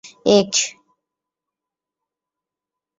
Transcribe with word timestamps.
এক 0.37 0.53